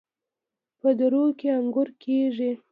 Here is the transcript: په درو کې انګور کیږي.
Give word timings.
په 0.79 0.89
درو 0.99 1.25
کې 1.39 1.47
انګور 1.59 1.89
کیږي. 2.01 2.51